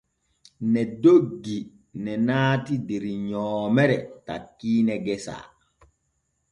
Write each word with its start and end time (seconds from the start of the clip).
Ne 0.69 0.83
doggi 1.03 1.57
ne 2.05 2.13
naati 2.29 2.75
der 2.87 3.03
nyoomere 3.29 3.97
takkiine 4.25 4.95
gesa. 5.05 5.37